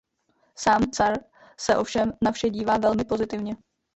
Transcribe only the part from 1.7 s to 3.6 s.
ovšem na vše díval velmi pozitivně.